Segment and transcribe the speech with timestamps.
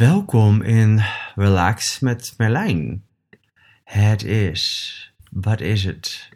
[0.00, 1.00] Welkom in
[1.34, 3.04] Relax met Merlijn.
[3.84, 6.28] Het is, wat is het?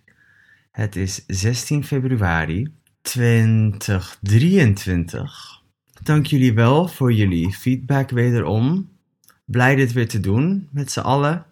[0.71, 5.63] Het is 16 februari 2023.
[6.03, 8.89] Dank jullie wel voor jullie feedback wederom.
[9.45, 11.47] Blij dit weer te doen met z'n allen.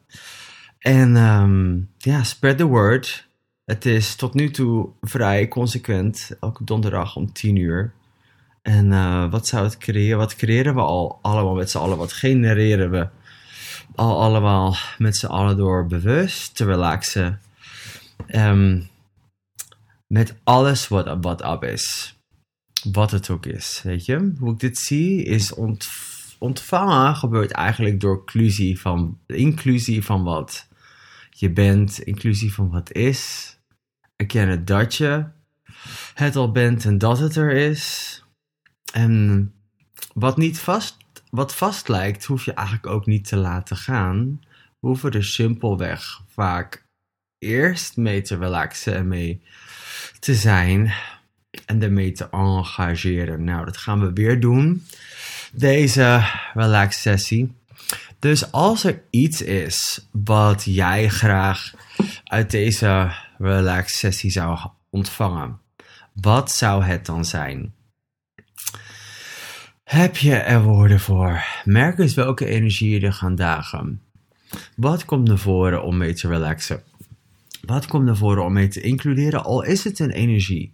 [0.78, 3.28] En ehm, ja, spread the word.
[3.64, 7.92] Het is tot nu toe vrij consequent, elke donderdag om 10 uur.
[8.62, 10.18] En uh, wat zou het creëren?
[10.18, 11.98] Wat creëren we al allemaal met z'n allen?
[11.98, 13.08] Wat genereren we
[13.94, 17.40] al allemaal met z'n allen door bewust te relaxen?
[18.28, 18.90] Um,
[20.06, 22.16] met alles wat, wat is.
[22.92, 24.32] Wat het ook is, weet je?
[24.38, 25.88] Hoe ik dit zie is ont,
[26.38, 30.68] ontvangen gebeurt eigenlijk door inclusie van, inclusie van wat
[31.30, 33.50] je bent, inclusie van wat is.
[34.16, 35.24] Erkennen dat je
[36.14, 38.21] het al bent en dat het er is
[38.92, 39.52] en
[40.14, 40.96] wat niet vast,
[41.30, 44.40] wat vast lijkt, hoef je eigenlijk ook niet te laten gaan.
[44.80, 46.84] We hoeven er simpelweg vaak
[47.38, 49.42] eerst mee te relaxen en mee
[50.18, 50.92] te zijn
[51.66, 53.44] en ermee te engageren.
[53.44, 54.86] Nou, dat gaan we weer doen.
[55.52, 57.54] Deze relax sessie.
[58.18, 61.72] Dus als er iets is wat jij graag
[62.24, 64.58] uit deze relax sessie zou
[64.90, 65.60] ontvangen,
[66.12, 67.74] wat zou het dan zijn?
[69.82, 71.44] Heb je er woorden voor?
[71.64, 74.02] Merk eens welke energieën er gaan dagen.
[74.76, 76.82] Wat komt naar voren om mee te relaxen?
[77.60, 79.44] Wat komt naar voren om mee te includeren?
[79.44, 80.72] Al is het een energie,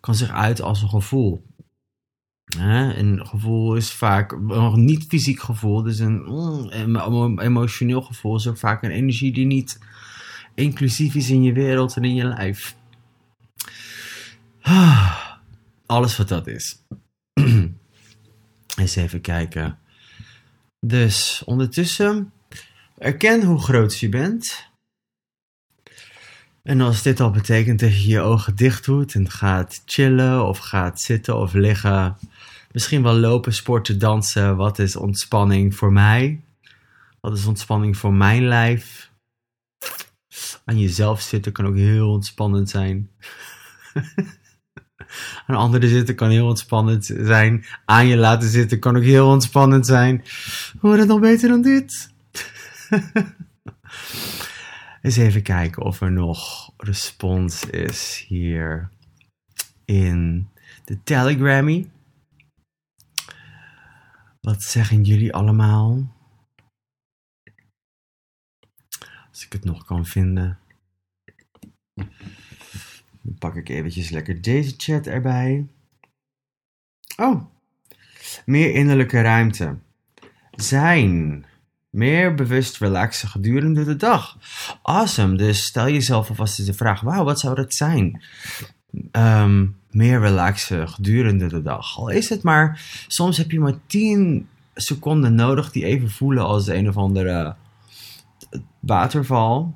[0.00, 1.44] kan zich uit als een gevoel.
[2.58, 8.58] Een gevoel is vaak een niet fysiek gevoel, dus een mm, emotioneel gevoel is ook
[8.58, 9.78] vaak een energie die niet
[10.54, 12.76] inclusief is in je wereld en in je lijf.
[15.86, 16.82] Alles wat dat is.
[18.76, 19.78] Eens even kijken.
[20.80, 22.32] Dus ondertussen,
[22.98, 24.68] erken hoe groot je bent.
[26.62, 30.58] En als dit al betekent dat je je ogen dicht doet en gaat chillen of
[30.58, 32.16] gaat zitten of liggen,
[32.72, 36.40] misschien wel lopen, sporten, dansen, wat is ontspanning voor mij?
[37.20, 39.10] Wat is ontspanning voor mijn lijf?
[40.64, 43.10] Aan jezelf zitten kan ook heel ontspannend zijn.
[45.46, 47.64] Aan anderen zitten kan heel ontspannend zijn.
[47.84, 50.24] Aan je laten zitten kan ook heel ontspannend zijn.
[50.78, 52.10] Hoe het nog beter dan dit?
[55.02, 58.90] Eens even kijken of er nog respons is hier
[59.84, 60.48] in
[60.84, 61.90] de Telegrammy.
[64.40, 66.14] Wat zeggen jullie allemaal?
[69.30, 70.58] Als ik het nog kan vinden.
[73.26, 75.66] Dan pak ik eventjes lekker deze chat erbij.
[77.16, 77.44] Oh,
[78.44, 79.76] meer innerlijke ruimte.
[80.50, 81.44] Zijn.
[81.90, 84.38] Meer bewust relaxen gedurende de dag.
[84.82, 85.36] Awesome.
[85.36, 88.22] Dus stel jezelf alvast de vraag: wauw, wat zou dat zijn?
[89.12, 91.98] Um, meer relaxen gedurende de dag.
[91.98, 96.66] Al is het maar, soms heb je maar 10 seconden nodig die even voelen als
[96.66, 97.56] een of andere
[98.80, 99.74] waterval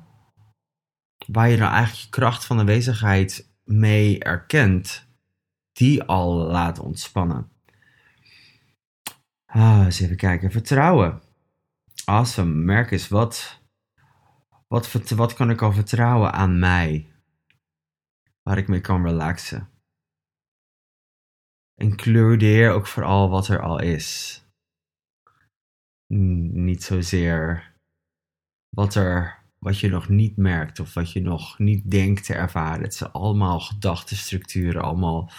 [1.31, 5.07] waar je nou eigenlijk je kracht van aanwezigheid mee erkent,
[5.71, 7.51] die al laat ontspannen.
[9.45, 10.51] Ah, eens even kijken.
[10.51, 11.21] Vertrouwen.
[12.05, 12.53] Awesome.
[12.53, 13.61] Merk eens, wat,
[14.67, 17.11] wat, wat kan ik al vertrouwen aan mij?
[18.41, 19.69] Waar ik mee kan relaxen.
[21.75, 24.41] Includeer ook vooral wat er al is.
[26.07, 27.73] Niet zozeer
[28.69, 32.83] wat er wat je nog niet merkt of wat je nog niet denkt te ervaren.
[32.83, 35.31] Het zijn allemaal gedachtenstructuren, allemaal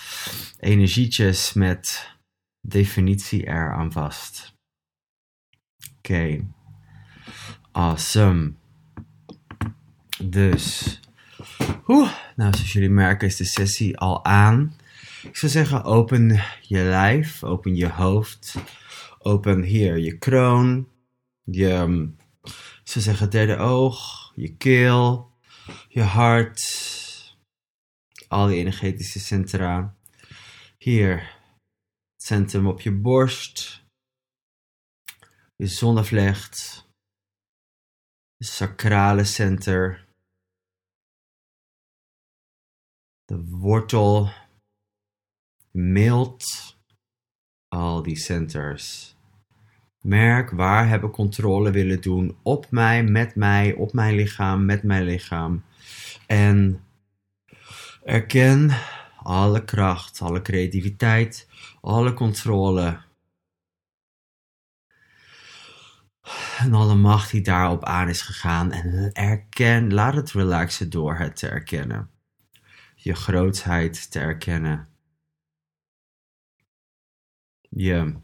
[0.58, 2.10] energietjes met
[2.60, 4.54] definitie er aan vast.
[5.98, 6.46] Oké,
[7.72, 8.52] awesome.
[10.24, 11.00] Dus,
[11.86, 14.76] nou zoals jullie merken is de sessie al aan.
[15.22, 18.54] Ik zou zeggen, open je lijf, open je hoofd,
[19.18, 20.88] open hier je kroon,
[21.44, 22.10] je
[22.92, 25.32] ze zeggen derde oog, je keel,
[25.88, 26.60] je hart,
[28.28, 29.96] al die energetische centra.
[30.78, 31.20] Hier,
[32.12, 33.84] het centrum op je borst,
[35.56, 36.86] je zonnevlecht,
[38.36, 40.08] je sacrale center,
[43.24, 44.32] de wortel,
[45.70, 46.44] mild,
[47.68, 49.16] al die centers.
[50.02, 54.82] Merk waar heb ik controle willen doen op mij, met mij, op mijn lichaam, met
[54.82, 55.64] mijn lichaam.
[56.26, 56.84] En
[58.04, 58.70] erken
[59.22, 61.48] alle kracht, alle creativiteit,
[61.80, 63.00] alle controle.
[66.58, 68.72] En alle macht die daarop aan is gegaan.
[68.72, 72.10] En erken, laat het relaxen door het te erkennen.
[72.94, 74.88] Je grootsheid te erkennen.
[77.68, 78.14] Je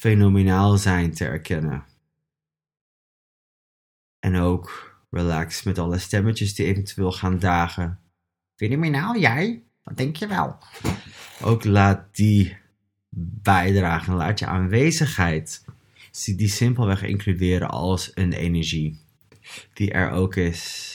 [0.00, 1.84] fenomenaal zijn te erkennen.
[4.18, 8.00] En ook relax met alle stemmetjes die eventueel gaan dagen.
[8.54, 9.62] Fenomenaal jij?
[9.82, 10.58] Dat denk je wel.
[11.42, 12.56] Ook laat die
[13.42, 14.14] bijdragen.
[14.14, 15.64] Laat je aanwezigheid
[16.24, 19.00] die simpelweg includeren als een energie
[19.72, 20.94] die er ook is.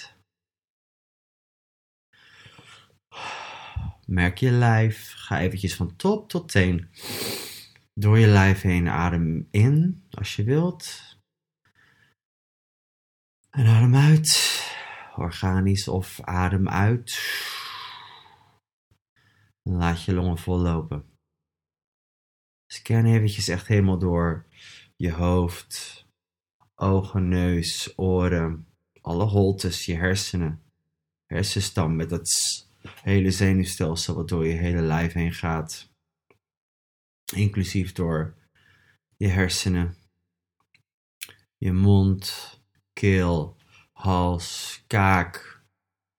[4.05, 5.13] Merk je lijf.
[5.15, 6.89] Ga eventjes van top tot teen
[7.95, 8.89] door je lijf heen.
[8.89, 11.01] Adem in als je wilt.
[13.49, 14.53] En adem uit.
[15.15, 17.19] Organisch of adem uit.
[19.61, 21.09] laat je longen vollopen.
[22.65, 24.47] Scan eventjes echt helemaal door
[24.95, 26.05] je hoofd,
[26.75, 28.67] ogen, neus, oren,
[29.01, 30.63] alle holtes, je hersenen,
[31.25, 32.29] hersenstam met dat
[33.01, 35.94] hele zenuwstelsel wat door je hele lijf heen gaat.
[37.33, 38.35] Inclusief door
[39.17, 39.95] je hersenen,
[41.57, 42.59] je mond,
[42.93, 43.57] keel,
[43.91, 45.63] hals, kaak.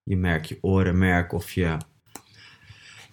[0.03, 1.77] Je merkt je oren, merk of je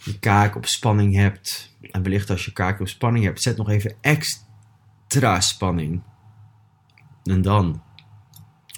[0.04, 1.76] je kaak op spanning hebt.
[1.80, 6.02] En wellicht als je kaak op spanning hebt, zet nog even extra spanning.
[7.22, 7.82] En dan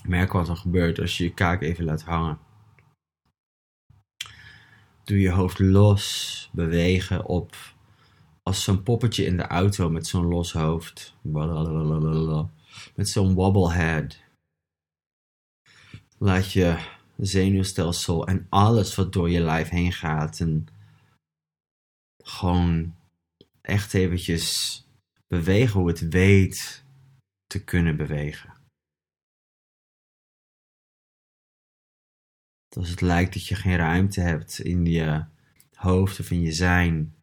[0.02, 2.38] merk wat er gebeurt als je je kaak even laat hangen.
[5.04, 7.75] Doe je hoofd los, bewegen op
[8.46, 11.14] als zo'n poppetje in de auto met zo'n los hoofd.
[12.94, 14.20] Met zo'n wobblehead.
[16.18, 20.66] Laat je zenuwstelsel en alles wat door je lijf heen gaat en
[22.22, 22.96] gewoon
[23.60, 24.82] echt eventjes
[25.26, 26.84] bewegen hoe het weet
[27.46, 28.54] te kunnen bewegen.
[32.76, 35.24] Als het lijkt dat je geen ruimte hebt in je
[35.72, 37.16] hoofd of in je zijn,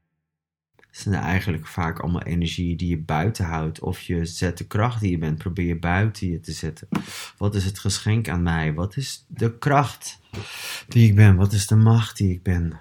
[0.95, 3.79] zijn eigenlijk vaak allemaal energie die je buiten houdt.
[3.79, 6.87] Of je zet de kracht die je bent, probeer je buiten je te zetten.
[7.37, 8.73] Wat is het geschenk aan mij?
[8.73, 10.19] Wat is de kracht
[10.87, 11.35] die ik ben?
[11.35, 12.79] Wat is de macht die ik ben?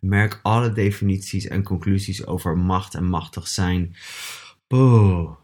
[0.00, 3.96] Merk alle definities en conclusies over macht en machtig zijn.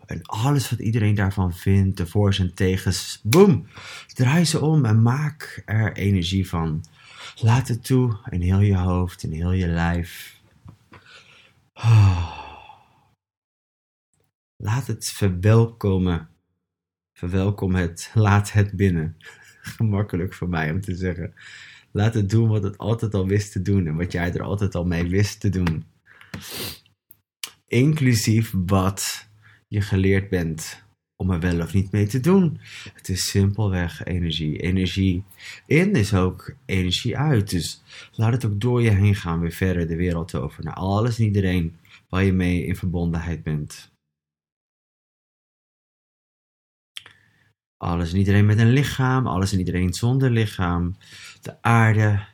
[0.07, 3.67] En alles wat iedereen daarvan vindt, de voor's en tegens, boom,
[4.15, 6.85] draai ze om en maak er energie van.
[7.41, 10.40] Laat het toe in heel je hoofd, in heel je lijf.
[14.57, 16.29] Laat het verwelkomen.
[17.13, 18.11] Verwelkom het.
[18.15, 19.17] Laat het binnen.
[19.77, 21.35] Gemakkelijk voor mij om te zeggen.
[21.93, 24.75] Laat het doen wat het altijd al wist te doen en wat jij er altijd
[24.75, 25.85] al mee wist te doen.
[27.67, 29.29] Inclusief wat
[29.69, 30.85] je geleerd bent
[31.21, 32.61] om er wel of niet mee te doen.
[32.95, 34.59] Het is simpelweg energie.
[34.59, 35.25] Energie
[35.67, 37.51] in is ook energie uit.
[37.51, 37.83] Dus
[38.13, 40.65] laat het ook door je heen gaan, weer verder de wereld over.
[40.65, 41.77] Naar alles en iedereen
[42.09, 43.93] waar je mee in verbondenheid bent.
[47.77, 50.97] Alles en iedereen met een lichaam, alles en iedereen zonder lichaam.
[51.41, 52.27] De aarde.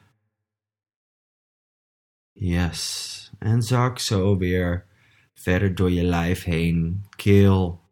[2.32, 3.32] Yes.
[3.38, 4.86] En zak zo weer
[5.34, 7.04] verder door je lijf heen.
[7.16, 7.85] Keel,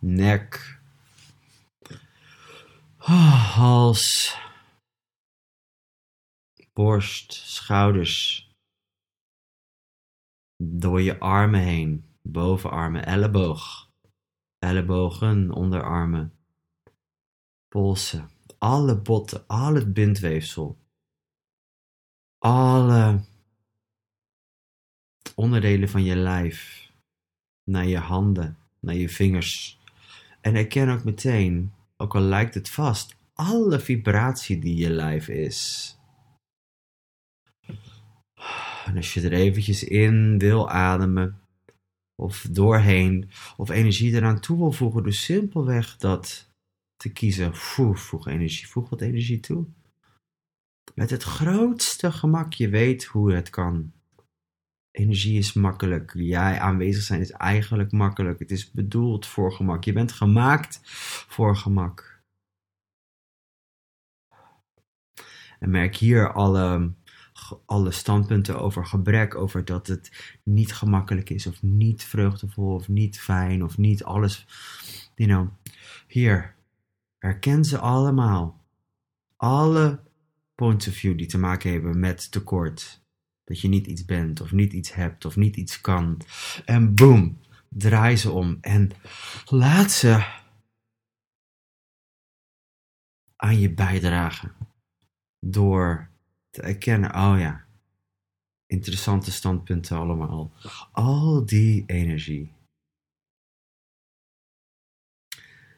[0.00, 0.80] nek,
[2.96, 4.36] hals,
[6.72, 8.48] borst, schouders.
[10.62, 13.90] Door je armen heen, bovenarmen, elleboog,
[14.58, 16.34] ellebogen, onderarmen.
[17.68, 20.78] Polsen, alle botten, al het bindweefsel,
[22.38, 23.24] alle
[25.34, 26.90] onderdelen van je lijf,
[27.64, 29.79] naar je handen, naar je vingers.
[30.40, 35.94] En herken ook meteen, ook al lijkt het vast, alle vibratie die je lijf is.
[38.84, 41.40] En als je er eventjes in wil ademen,
[42.14, 46.50] of doorheen, of energie eraan toe wil voegen, dus simpelweg dat
[46.96, 47.56] te kiezen.
[47.56, 49.66] voeg energie, voeg wat energie toe.
[50.94, 53.92] Met het grootste gemak, je weet hoe het kan.
[54.90, 56.12] Energie is makkelijk.
[56.14, 58.38] Jij aanwezig zijn is eigenlijk makkelijk.
[58.38, 59.84] Het is bedoeld voor gemak.
[59.84, 60.80] Je bent gemaakt
[61.28, 62.22] voor gemak.
[65.58, 66.92] En merk hier alle,
[67.66, 73.20] alle standpunten over gebrek, over dat het niet gemakkelijk is, of niet vreugdevol, of niet
[73.20, 74.46] fijn, of niet alles.
[75.14, 75.48] You know,
[76.06, 76.58] hier,
[77.20, 78.64] Herken ze allemaal.
[79.36, 80.00] Alle
[80.54, 83.04] points of view die te maken hebben met tekort.
[83.50, 86.20] Dat je niet iets bent, of niet iets hebt, of niet iets kan.
[86.64, 88.90] En boom, draai ze om en
[89.44, 90.38] laat ze
[93.36, 94.52] aan je bijdragen.
[95.38, 96.10] Door
[96.50, 97.64] te erkennen, oh ja,
[98.66, 100.52] interessante standpunten allemaal.
[100.92, 102.52] Al die energie.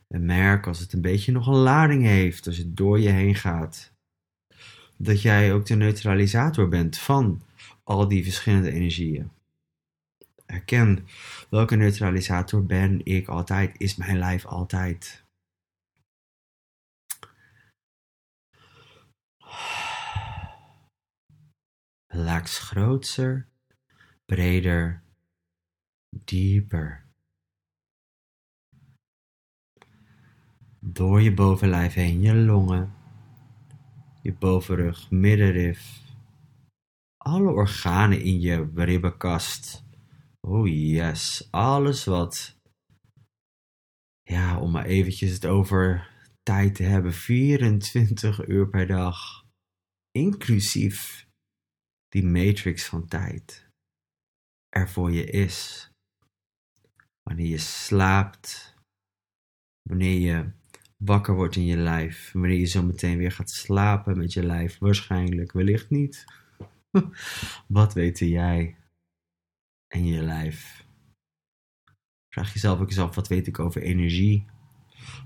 [0.09, 3.35] En merk als het een beetje nog een lading heeft, als het door je heen
[3.35, 3.93] gaat,
[4.97, 7.43] dat jij ook de neutralisator bent van
[7.83, 9.31] al die verschillende energieën.
[10.47, 11.07] Herken
[11.51, 15.25] welke neutralisator ben ik altijd, is mijn lijf altijd.
[22.07, 23.49] Relax groter,
[24.25, 25.03] breder,
[26.09, 27.11] dieper.
[30.79, 32.95] Door je bovenlijf heen, je longen,
[34.23, 36.02] je bovenrug, middenrif,
[37.23, 39.85] alle organen in je ribbenkast.
[40.41, 42.61] Oh yes, alles wat,
[44.23, 46.11] ja, om maar eventjes het over
[46.43, 49.45] tijd te hebben, 24 uur per dag,
[50.11, 51.27] inclusief
[52.09, 53.69] die matrix van tijd,
[54.69, 55.91] er voor je is.
[57.23, 58.75] Wanneer je slaapt,
[59.83, 60.53] wanneer je
[60.97, 64.79] wakker wordt in je lijf, wanneer je zo meteen weer gaat slapen met je lijf,
[64.79, 66.25] waarschijnlijk, wellicht niet.
[67.67, 68.77] Wat weten jij
[69.89, 70.87] en je lijf?
[72.29, 74.47] Vraag jezelf ook eens af, wat weet ik over energie?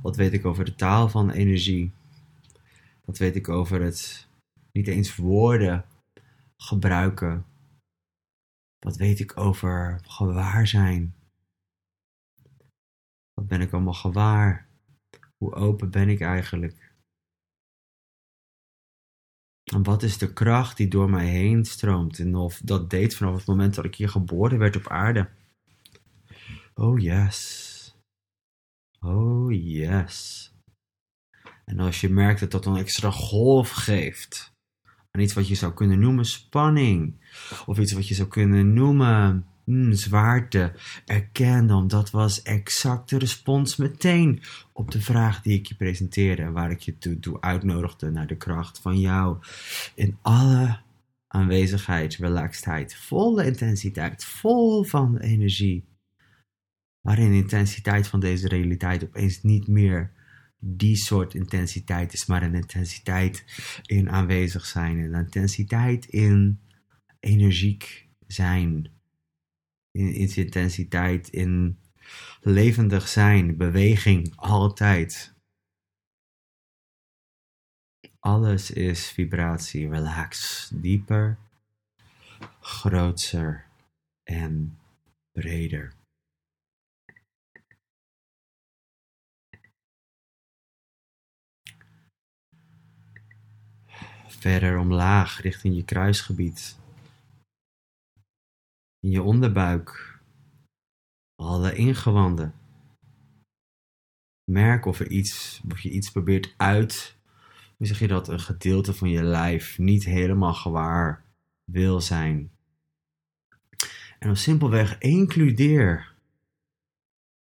[0.02, 1.92] Wat weet ik over de taal van energie?
[3.04, 4.28] Wat weet ik over het
[4.73, 5.85] niet eens woorden
[6.56, 7.46] gebruiken?
[8.78, 11.14] Wat weet ik over gewaarzijn?
[13.35, 14.68] Wat ben ik allemaal gewaar?
[15.37, 16.86] Hoe open ben ik eigenlijk?
[19.73, 22.18] En wat is de kracht die door mij heen stroomt?
[22.18, 25.28] En of dat deed vanaf het moment dat ik hier geboren werd op aarde.
[26.75, 27.94] Oh yes.
[29.00, 30.50] Oh yes.
[31.64, 34.54] En als je merkt dat dat een extra golf geeft
[35.11, 37.14] aan iets wat je zou kunnen noemen spanning,
[37.66, 40.73] of iets wat je zou kunnen noemen hmm, zwaarte,
[41.04, 44.42] erken dan dat was exact de respons meteen
[44.73, 48.26] op de vraag die ik je presenteerde en waar ik je toe, toe uitnodigde naar
[48.26, 49.38] de kracht van jou.
[49.94, 50.78] In alle
[51.28, 55.85] aanwezigheid, relaxedheid, volle intensiteit, vol van energie.
[57.00, 60.12] Waarin de intensiteit van deze realiteit opeens niet meer
[60.58, 63.44] die soort intensiteit is, maar een intensiteit
[63.87, 66.61] in aanwezig zijn, een intensiteit in
[67.20, 68.90] energiek zijn,
[69.97, 71.79] in, in intensiteit in
[72.41, 75.35] levendig zijn, beweging, altijd.
[78.19, 81.38] Alles is vibratie, relax, dieper,
[82.61, 83.67] groter
[84.23, 84.79] en
[85.33, 85.95] breder.
[94.47, 96.76] verder omlaag richting je kruisgebied.
[99.11, 100.21] Je onderbuik.
[101.35, 102.55] Alle ingewanden.
[104.51, 107.19] Merk of, er iets, of je iets probeert uit.
[107.77, 108.29] Hoe zeg je dat?
[108.29, 111.25] Een gedeelte van je lijf niet helemaal gewaar
[111.65, 112.51] wil zijn.
[114.19, 116.15] En dan simpelweg includeer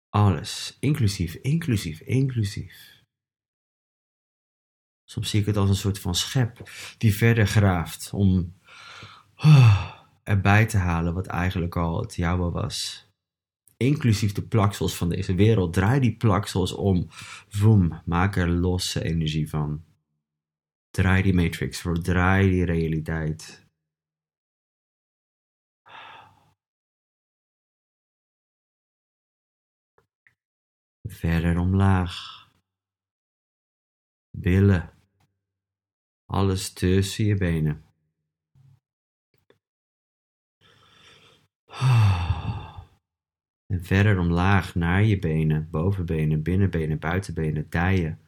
[0.10, 0.78] alles.
[0.80, 3.04] Inclusief, inclusief, inclusief.
[5.04, 8.56] Soms zie ik het als een soort van schep die verder graaft om
[9.38, 9.95] uh,
[10.26, 13.10] erbij te halen wat eigenlijk al het jouwe was.
[13.78, 15.74] Inclusief de plaksels van deze wereld.
[15.74, 17.06] Draai die plaksels om.
[17.48, 19.86] Voem, maak er losse energie van.
[20.90, 23.64] Draai die matrix, verdraai die realiteit.
[31.02, 32.44] Verder omlaag.
[34.30, 34.96] Billen
[36.26, 37.85] alles tussen je benen.
[43.66, 48.20] En verder omlaag naar je benen, bovenbenen, binnenbenen, buitenbenen, dijen.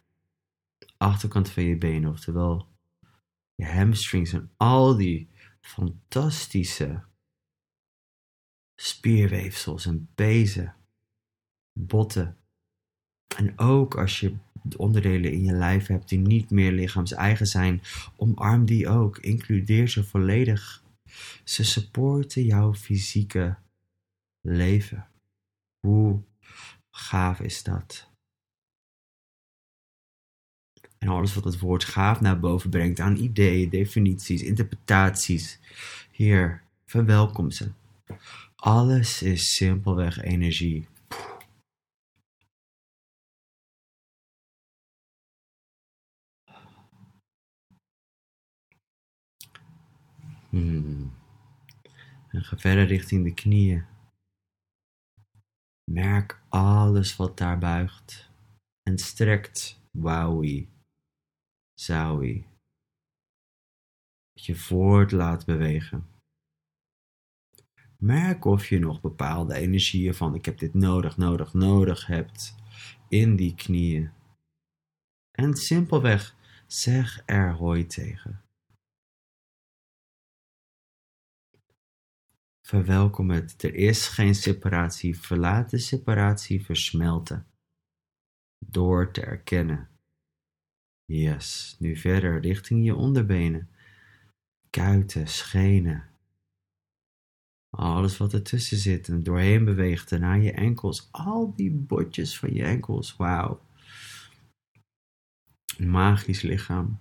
[0.97, 2.67] Achterkant van je benen, oftewel
[3.55, 5.29] je hamstrings en al die
[5.61, 7.03] fantastische
[8.75, 10.75] spierweefsels en pezen,
[11.79, 12.37] botten.
[13.35, 14.35] En ook als je
[14.77, 17.81] onderdelen in je lijf hebt die niet meer lichaams-eigen zijn,
[18.15, 19.17] omarm die ook.
[19.17, 20.83] Includeer ze volledig.
[21.43, 23.57] Ze supporten jouw fysieke
[24.41, 25.07] leven.
[25.79, 26.23] Hoe
[26.89, 28.09] gaaf is dat?
[30.97, 35.59] En alles wat het woord gaaf naar boven brengt aan ideeën, definities, interpretaties.
[36.11, 37.71] Hier, verwelkom ze.
[38.55, 40.87] Alles is simpelweg energie.
[50.49, 50.96] Hmm.
[52.37, 53.85] En ga verder richting de knieën.
[55.91, 58.29] Merk alles wat daar buigt
[58.83, 59.81] en strekt.
[59.91, 60.69] Wowie,
[61.73, 62.47] zowie.
[64.33, 66.07] Dat je voort laat bewegen.
[67.97, 72.55] Merk of je nog bepaalde energieën van ik heb dit nodig, nodig, nodig hebt
[73.09, 74.11] in die knieën.
[75.31, 76.35] En simpelweg
[76.67, 78.46] zeg er hoi tegen.
[82.67, 83.63] Verwelkom het.
[83.63, 85.19] Er is geen separatie.
[85.19, 87.47] Verlaat de separatie versmelten.
[88.65, 89.89] Door te erkennen.
[91.05, 93.69] Yes, nu verder richting je onderbenen.
[94.69, 96.09] Kuiten, schenen.
[97.69, 101.07] Alles wat ertussen zit en doorheen beweegt en naar je enkels.
[101.11, 103.15] Al die botjes van je enkels.
[103.15, 103.61] Wauw.
[105.77, 106.99] Magisch lichaam.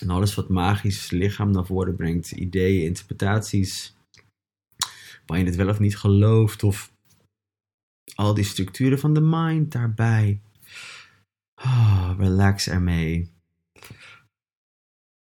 [0.00, 3.96] En alles wat magisch lichaam naar voren brengt, ideeën, interpretaties,
[5.26, 6.92] waar je het wel of niet gelooft, of
[8.14, 10.40] al die structuren van de mind daarbij.
[11.54, 13.30] Oh, relax ermee.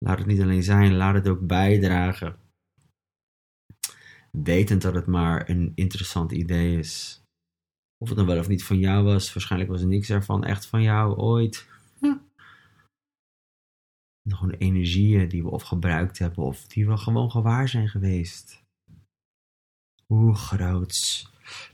[0.05, 2.35] Laat het niet alleen zijn, laat het ook bijdragen.
[4.31, 7.21] Wetend dat het maar een interessant idee is.
[7.97, 10.65] Of het dan wel of niet van jou was, waarschijnlijk was er niks ervan echt
[10.65, 11.67] van jou ooit
[14.35, 18.65] gewoon energieën die we of gebruikt hebben of die we gewoon gewaar zijn geweest.
[20.05, 21.25] Hoe groot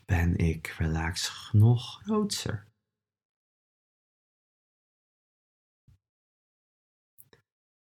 [0.06, 0.68] ben ik?
[0.68, 2.68] Relax nog groter.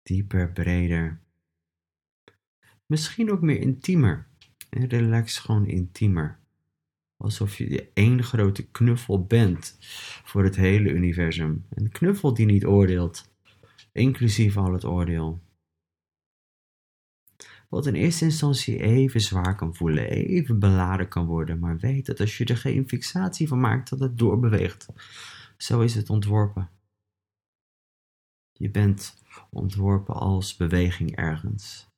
[0.02, 1.20] Dieper, breder.
[2.86, 4.28] Misschien ook meer intiemer.
[4.70, 6.38] Relax gewoon intiemer.
[7.16, 9.76] Alsof je één grote knuffel bent
[10.24, 11.66] voor het hele universum.
[11.68, 13.29] Een knuffel die niet oordeelt
[13.92, 15.40] inclusief al het oordeel.
[17.68, 22.20] Wat in eerste instantie even zwaar kan voelen, even beladen kan worden, maar weet dat
[22.20, 24.86] als je er geen fixatie van maakt, dat het doorbeweegt.
[25.56, 26.70] Zo is het ontworpen.
[28.52, 31.88] Je bent ontworpen als beweging ergens.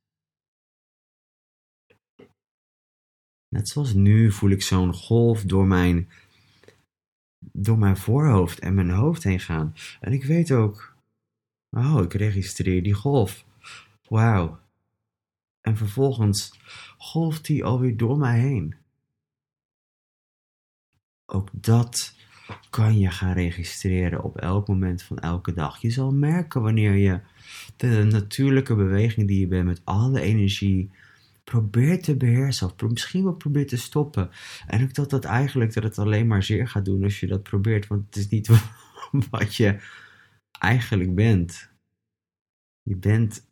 [3.48, 6.10] Net zoals nu voel ik zo'n golf door mijn,
[7.38, 9.74] door mijn voorhoofd en mijn hoofd heen gaan.
[10.00, 10.91] En ik weet ook,
[11.76, 13.44] Oh, ik registreer die golf.
[14.08, 14.58] Wauw.
[15.60, 16.58] En vervolgens
[16.98, 18.74] golft die alweer door mij heen.
[21.26, 22.14] Ook dat
[22.70, 25.78] kan je gaan registreren op elk moment van elke dag.
[25.78, 27.20] Je zal merken wanneer je
[27.76, 30.90] de natuurlijke beweging die je bent met alle energie
[31.44, 34.30] probeert te beheersen of misschien wel probeert te stoppen.
[34.66, 37.42] En ook dat dat eigenlijk dat het alleen maar zeer gaat doen als je dat
[37.42, 38.50] probeert, want het is niet
[39.30, 39.80] wat je
[40.62, 41.70] eigenlijk bent.
[42.82, 43.46] Je bent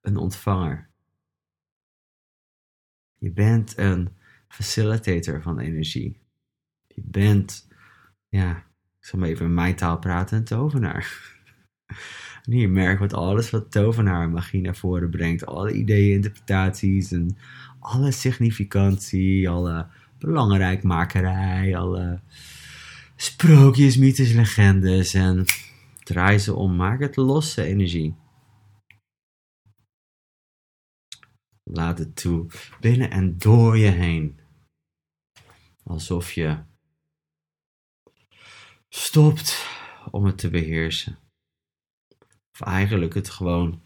[0.00, 0.88] een ontvanger.
[3.18, 4.08] Je bent een
[4.48, 6.20] facilitator van energie.
[6.86, 7.68] Je bent,
[8.28, 8.56] ja,
[8.98, 11.34] ik zal maar even in mijn taal praten, een tovenaar.
[12.42, 15.46] En hier merk wat alles wat tovenaar en magie naar voren brengt.
[15.46, 17.36] Alle ideeën, interpretaties en
[17.78, 19.86] alle significantie, alle
[20.18, 22.20] belangrijkmakerij, alle
[23.16, 25.44] sprookjes, mythes, legendes en
[26.06, 26.76] draai ze om.
[26.76, 28.16] Maak het losse energie.
[31.62, 32.46] Laat het toe,
[32.80, 34.40] binnen en door je heen.
[35.82, 36.64] Alsof je
[38.88, 39.66] stopt
[40.10, 41.18] om het te beheersen.
[42.52, 43.82] Of eigenlijk het gewoon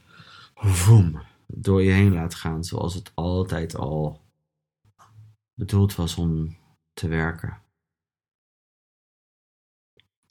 [0.54, 4.24] voem, door je heen laat gaan zoals het altijd al
[5.54, 6.58] bedoeld was om
[6.92, 7.62] te werken.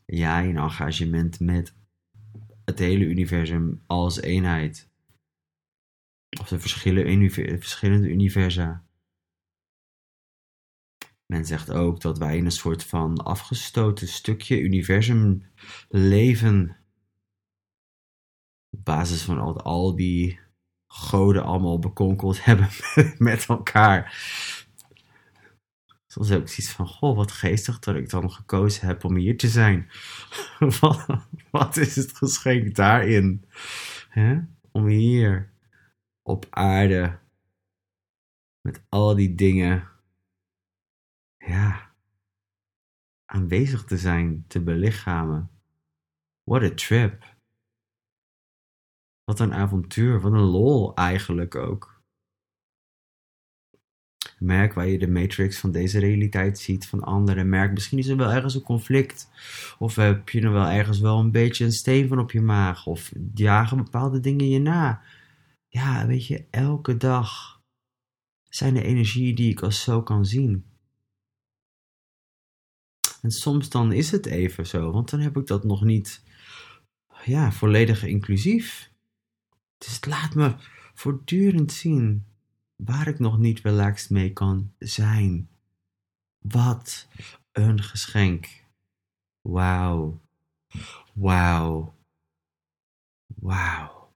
[0.05, 1.78] Jij in engagement met
[2.69, 4.89] het hele universum als eenheid
[6.39, 8.83] of de verschillende universa.
[11.25, 15.51] Men zegt ook dat wij in een soort van afgestoten stukje universum
[15.89, 16.77] leven.
[18.69, 20.39] Op basis van al, al die
[20.87, 22.69] goden allemaal bekonkeld hebben
[23.17, 24.13] met elkaar.
[26.11, 29.37] Soms heb ik zoiets van, goh, wat geestig dat ik dan gekozen heb om hier
[29.37, 29.89] te zijn.
[30.79, 31.05] wat,
[31.51, 33.45] wat is het geschenk daarin?
[34.09, 34.39] Hè?
[34.71, 35.51] Om hier
[36.21, 37.19] op aarde
[38.61, 39.89] met al die dingen,
[41.37, 41.93] ja,
[43.25, 45.51] aanwezig te zijn, te belichamen.
[46.43, 47.37] What a trip.
[49.23, 51.98] Wat een avontuur, wat een lol eigenlijk ook.
[54.39, 57.49] Merk waar je de matrix van deze realiteit ziet van anderen.
[57.49, 59.29] Merk, misschien is er wel ergens een conflict.
[59.77, 62.85] Of heb je er wel ergens wel een beetje een steen van op je maag.
[62.85, 65.01] Of jagen bepaalde dingen je na
[65.69, 67.61] ja, weet je, elke dag
[68.43, 70.65] zijn er energieën die ik als zo kan zien.
[73.21, 76.23] En soms dan is het even zo, want dan heb ik dat nog niet
[77.25, 78.91] ja, volledig inclusief.
[79.77, 80.55] Dus het laat me
[80.93, 82.25] voortdurend zien
[82.83, 85.49] waar ik nog niet relaxed mee kan zijn.
[86.37, 87.07] Wat
[87.51, 88.63] een geschenk.
[89.41, 90.21] Wauw.
[91.13, 91.95] Wauw.
[93.35, 94.13] Wauw.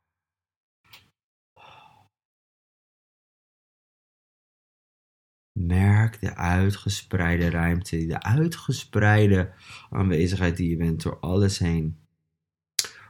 [5.60, 9.54] Merk de uitgespreide ruimte, de uitgespreide
[9.90, 11.98] aanwezigheid die je bent door alles heen.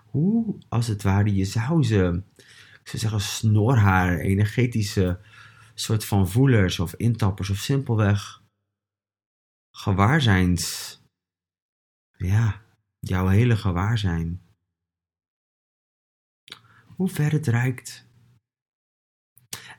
[0.06, 2.24] Hoe, als het ware, je zou ze,
[2.82, 5.20] ik zou zeggen, snorhaar, energetische
[5.74, 8.44] soort van voelers of intappers of simpelweg
[9.72, 10.98] gewaarzijns.
[12.18, 12.66] Ja,
[13.00, 14.42] jouw hele gewaarzijn.
[16.96, 18.12] Hoe ver het reikt.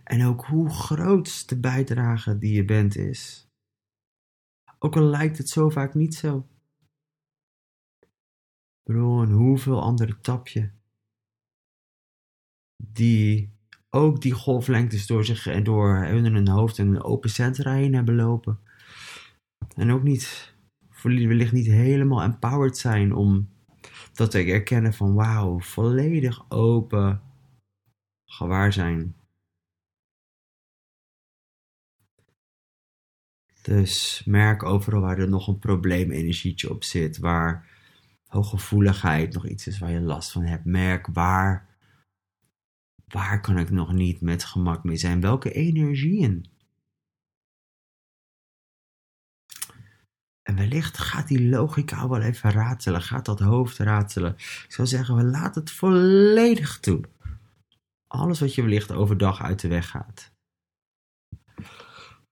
[0.04, 3.48] En ook hoe groot de bijdrage die je bent is.
[4.78, 6.48] Ook al lijkt het zo vaak niet zo.
[8.82, 10.72] Bro, en hoeveel andere tapje
[12.76, 13.53] die
[13.94, 18.14] ook die golflengtes door zich en door hun hoofd en een open centra heen hebben
[18.14, 18.58] lopen.
[19.76, 20.54] En ook niet,
[21.02, 23.48] wellicht niet helemaal empowered zijn om
[24.12, 27.22] dat te erkennen van wauw, volledig open
[28.24, 29.16] gewaar zijn.
[33.62, 37.68] Dus merk overal waar er nog een probleemenergietje op zit, waar
[38.26, 40.64] hooggevoeligheid nog iets is waar je last van hebt.
[40.64, 41.73] Merk waar
[43.14, 45.20] Waar kan ik nog niet met gemak mee zijn?
[45.20, 46.50] Welke energieën?
[50.42, 54.34] En wellicht gaat die logica wel even ratelen, gaat dat hoofd ratelen.
[54.34, 57.04] Ik zou zeggen, we laten het volledig toe.
[58.06, 60.32] Alles wat je wellicht overdag uit de weg gaat.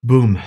[0.01, 0.39] Boom.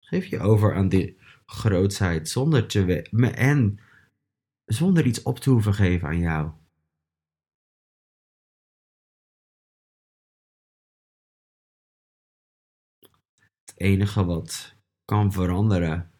[0.00, 3.78] Geef je over aan die grootsheid zonder te en
[4.64, 6.64] zonder iets op te hoeven geven aan jou.
[13.76, 16.10] Enige wat kan veranderen.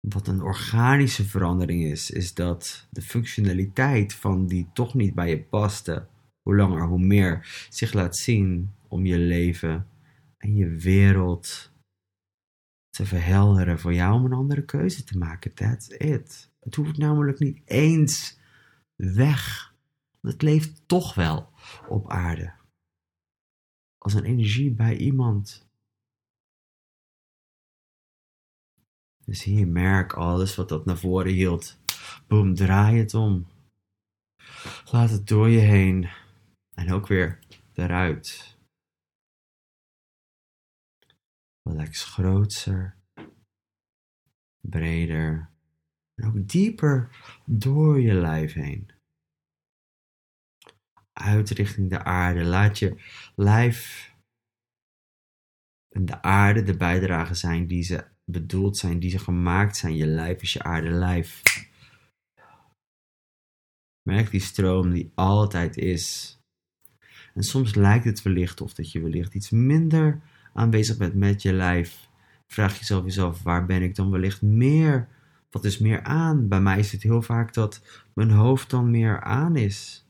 [0.00, 5.42] Wat een organische verandering is, is dat de functionaliteit van die toch niet bij je
[5.42, 6.06] paste,
[6.42, 9.88] hoe langer hoe meer zich laat zien om je leven
[10.36, 11.72] en je wereld
[12.90, 15.54] te verhelderen voor jou om een andere keuze te maken.
[15.54, 16.50] That's it.
[16.60, 18.38] Het hoeft namelijk niet eens
[18.94, 19.74] weg.
[20.20, 21.50] Het leeft toch wel
[21.88, 22.57] op aarde
[23.98, 25.66] als een energie bij iemand.
[29.24, 31.78] Dus hier merk alles wat dat naar voren hield.
[32.26, 33.46] Boom, draai het om.
[34.90, 36.08] Laat het door je heen.
[36.74, 37.38] En ook weer
[37.72, 38.56] eruit.
[41.62, 42.96] Relax groter,
[44.60, 45.50] breder
[46.14, 47.10] en ook dieper
[47.46, 48.97] door je lijf heen
[51.18, 52.44] uit richting de aarde.
[52.44, 52.96] Laat je
[53.36, 54.08] lijf
[55.88, 59.96] en de aarde de bijdrage zijn die ze bedoeld zijn, die ze gemaakt zijn.
[59.96, 61.42] Je lijf is je aarde lijf.
[64.02, 66.36] Merk die stroom die altijd is.
[67.34, 70.20] En soms lijkt het wellicht of dat je wellicht iets minder
[70.52, 72.08] aanwezig bent met je lijf.
[72.46, 75.08] Vraag jezelf jezelf, waar ben ik dan wellicht meer?
[75.50, 76.48] Wat is meer aan?
[76.48, 77.82] Bij mij is het heel vaak dat
[78.14, 80.07] mijn hoofd dan meer aan is.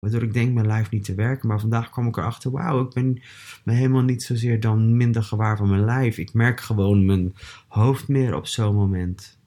[0.00, 1.48] Waardoor ik denk mijn lijf niet te werken.
[1.48, 3.22] Maar vandaag kwam ik erachter, wauw, ik ben
[3.64, 6.18] me helemaal niet zozeer dan minder gewaar van mijn lijf.
[6.18, 7.34] Ik merk gewoon mijn
[7.68, 9.38] hoofd meer op zo'n moment.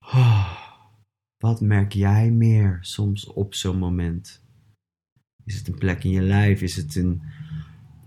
[0.00, 0.58] Oh,
[1.36, 4.42] wat merk jij meer soms op zo'n moment?
[5.44, 6.60] Is het een plek in je lijf?
[6.60, 7.22] Is het een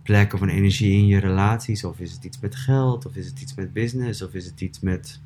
[0.03, 1.83] plek of een energie in je relaties?
[1.83, 3.05] Of is het iets met geld?
[3.05, 4.21] Of is het iets met business?
[4.21, 5.21] Of is het iets met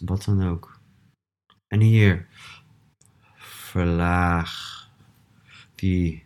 [0.00, 0.80] wat dan ook?
[1.66, 2.26] En hier,
[3.76, 4.52] verlaag
[5.74, 6.24] die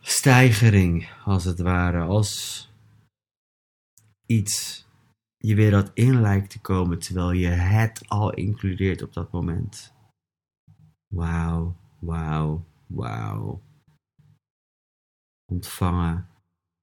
[0.00, 2.32] stijgering, als het ware, als
[4.26, 4.86] iets
[5.36, 9.94] je weer dat in lijkt te komen terwijl je het al includeert op dat moment.
[11.14, 13.62] Wauw, wauw, wauw.
[15.52, 16.28] Ontvangen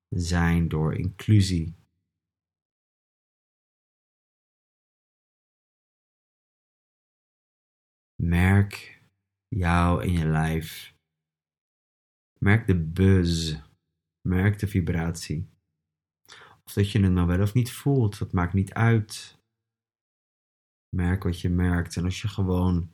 [0.09, 1.73] zijn door inclusie.
[8.23, 9.01] Merk
[9.47, 10.95] jou in je lijf.
[12.39, 13.55] Merk de buzz.
[14.27, 15.49] Merk de vibratie.
[16.65, 19.37] Of dat je het nou wel of niet voelt, dat maakt niet uit.
[20.95, 21.97] Merk wat je merkt.
[21.97, 22.91] En als je gewoon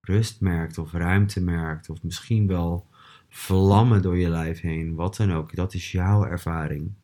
[0.00, 2.86] rust merkt of ruimte merkt, of misschien wel
[3.28, 6.94] vlammen door je lijf heen, wat dan ook, dat is jouw ervaring.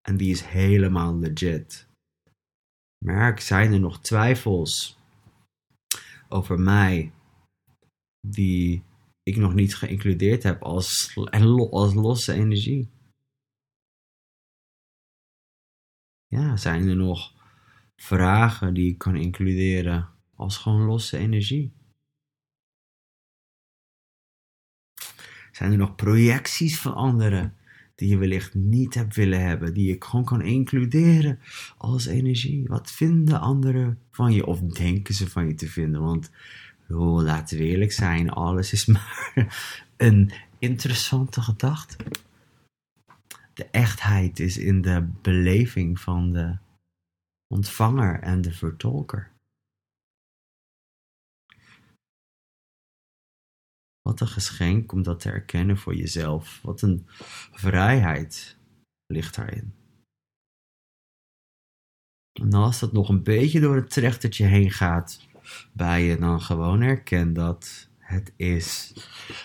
[0.00, 1.88] En die is helemaal legit.
[3.04, 4.95] Merk, zijn er nog twijfels
[6.28, 7.12] over mij
[8.20, 8.82] die
[9.22, 11.14] ik nog niet geïncludeerd heb als,
[11.70, 12.90] als losse energie?
[16.26, 17.34] Ja, zijn er nog
[17.96, 21.72] vragen die ik kan includeren als gewoon losse energie?
[25.52, 27.56] Zijn er nog projecties van anderen
[27.96, 31.38] die je wellicht niet hebt willen hebben, die je gewoon kan includeren
[31.76, 32.64] als energie?
[32.66, 36.00] Wat vinden anderen van je of denken ze van je te vinden?
[36.00, 36.30] Want
[36.88, 39.32] oh, laten we eerlijk zijn, alles is maar
[39.96, 41.96] een interessante gedachte.
[43.54, 46.56] De echtheid is in de beleving van de
[47.46, 49.30] ontvanger en de vertolker.
[54.06, 56.60] Wat een geschenk om dat te erkennen voor jezelf.
[56.62, 57.06] Wat een
[57.52, 58.56] vrijheid
[59.06, 59.74] ligt daarin.
[62.32, 65.28] En als dat nog een beetje door het trechtertje heen gaat
[65.72, 68.94] bij je, dan gewoon herken dat het is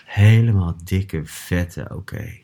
[0.04, 2.40] helemaal dikke vette oké.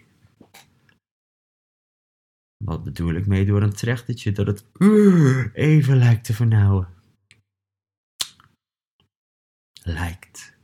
[2.64, 4.33] Wat bedoel ik mee door een trechtertje?
[4.33, 4.64] Dat het
[5.52, 6.88] even lijkt te vernauwen.
[9.83, 10.57] Lijkt.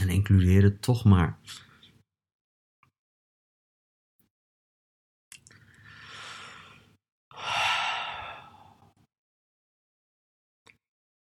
[0.00, 1.38] En includeer het toch maar.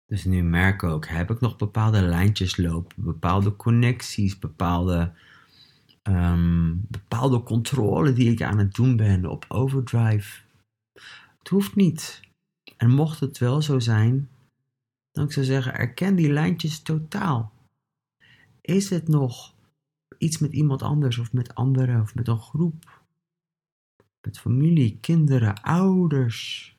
[0.06, 5.12] Dus nu merk ook, heb ik nog bepaalde lijntjes lopen, bepaalde connecties, bepaalde,
[6.02, 10.40] um, bepaalde controle die ik aan het doen ben op overdrive.
[11.38, 12.20] Het hoeft niet.
[12.76, 14.28] En mocht het wel zo zijn,
[15.10, 17.53] dan zou ik zeggen, erken die lijntjes totaal.
[18.64, 19.54] Is het nog
[20.18, 23.02] iets met iemand anders of met anderen of met een groep?
[24.20, 26.76] Met familie, kinderen, ouders.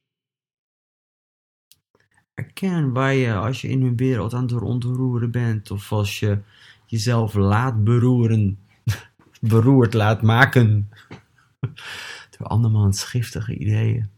[2.34, 6.42] Erken waar je, als je in hun wereld aan het ontroeren bent, of als je
[6.86, 8.60] jezelf laat beroeren,
[9.40, 10.90] beroerd laat maken
[12.38, 14.10] door andermans giftige ideeën.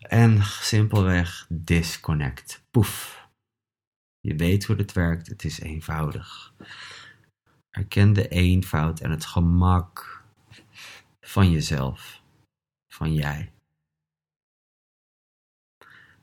[0.00, 2.64] En simpelweg disconnect.
[2.70, 3.25] Poef.
[4.26, 6.54] Je weet hoe het werkt, het is eenvoudig.
[7.70, 10.22] Erken de eenvoud en het gemak
[11.20, 12.22] van jezelf,
[12.88, 13.52] van jij.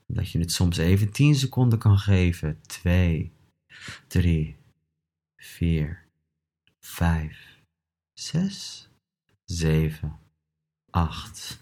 [0.06, 2.60] Dat je het soms even 10 seconden kan geven.
[2.60, 3.32] 2,
[4.06, 4.56] 3,
[5.36, 6.06] 4,
[6.80, 7.60] 5,
[8.12, 8.88] 6,
[9.44, 10.18] 7,
[10.90, 11.60] 8,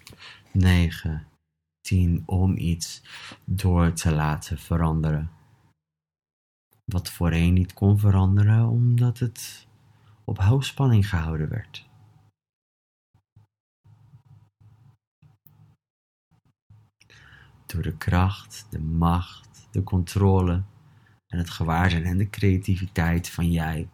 [0.53, 1.27] 9,
[1.81, 3.03] 10 om iets
[3.45, 5.41] door te laten veranderen
[6.93, 9.67] wat voorheen niet kon veranderen omdat het
[10.25, 11.91] op hoogspanning gehouden werd.
[17.67, 20.63] Door de kracht, de macht, de controle
[21.27, 23.89] en het gewaarzijn en de creativiteit van jij.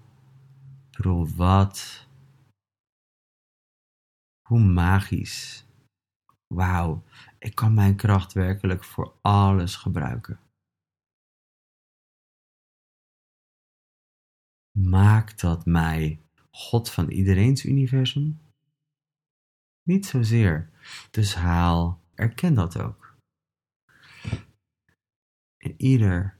[0.90, 2.06] Bro, wat?
[4.48, 5.66] Hoe magisch.
[6.54, 7.02] Wauw,
[7.38, 10.38] ik kan mijn kracht werkelijk voor alles gebruiken.
[14.82, 18.40] Maakt dat mij God van iedereen's universum?
[19.82, 20.70] Niet zozeer.
[21.10, 23.16] Dus haal, erken dat ook.
[25.56, 26.38] En ieder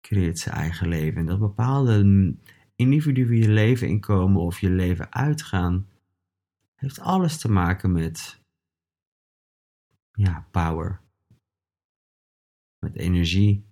[0.00, 1.20] creëert zijn eigen leven.
[1.20, 2.34] En dat bepaalde
[2.76, 5.88] individuen je leven inkomen of je leven uitgaan,
[6.74, 8.40] heeft alles te maken met
[10.12, 11.00] ja, power.
[12.78, 13.64] Met energie,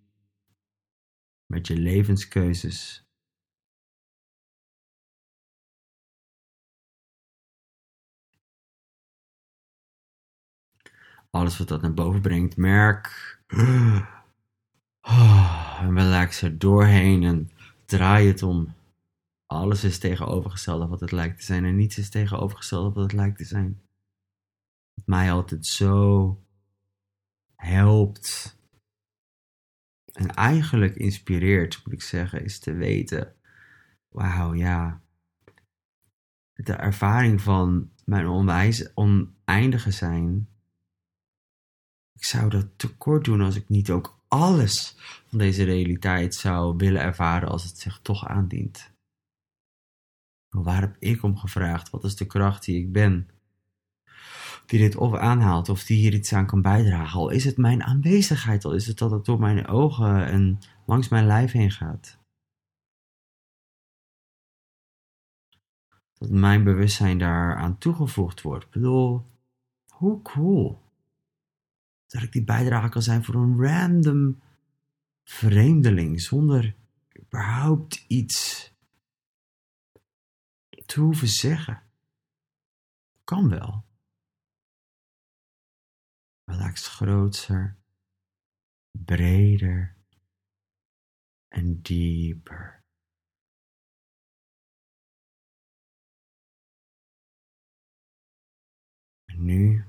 [1.52, 3.06] met je levenskeuzes.
[11.30, 13.38] Alles wat dat naar boven brengt, merk.
[15.82, 17.50] En relax er doorheen en
[17.84, 18.74] draai het om.
[19.46, 23.38] Alles is tegenovergesteld wat het lijkt te zijn en niets is tegenovergesteld wat het lijkt
[23.38, 23.82] te zijn.
[24.94, 26.38] Wat mij altijd zo
[27.54, 28.58] helpt
[30.12, 33.35] en eigenlijk inspireert, moet ik zeggen, is te weten:
[34.09, 35.01] wauw, ja.
[36.53, 40.48] De ervaring van mijn onwijs, oneindige zijn.
[42.12, 44.96] Ik zou dat tekort doen als ik niet ook alles
[45.27, 48.90] van deze realiteit zou willen ervaren als het zich toch aandient.
[50.48, 51.90] waar heb ik om gevraagd?
[51.90, 53.29] Wat is de kracht die ik ben?
[54.72, 57.18] Die dit of aanhaalt of die hier iets aan kan bijdragen.
[57.18, 61.08] Al is het mijn aanwezigheid, al is het dat het door mijn ogen en langs
[61.08, 62.18] mijn lijf heen gaat.
[66.14, 68.64] Dat mijn bewustzijn daaraan toegevoegd wordt.
[68.64, 69.26] Ik bedoel,
[69.87, 70.82] hoe cool.
[72.06, 74.40] Dat ik die bijdrage kan zijn voor een random
[75.24, 76.74] vreemdeling zonder
[77.20, 78.70] überhaupt iets
[80.87, 81.82] te hoeven zeggen.
[83.24, 83.90] Kan wel.
[86.52, 87.76] Relax groter,
[88.98, 89.96] breder
[91.48, 92.84] en dieper.
[99.24, 99.84] En nu,